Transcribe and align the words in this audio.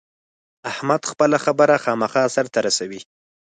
احمد 0.71 1.01
خپله 1.11 1.37
خبره 1.45 1.75
خامخا 1.83 2.23
سر 2.35 2.45
ته 2.53 2.59
رسوي. 2.67 2.99